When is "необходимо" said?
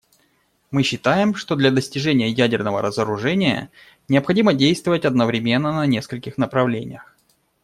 4.07-4.55